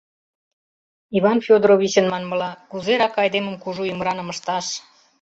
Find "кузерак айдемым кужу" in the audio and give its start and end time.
2.71-3.83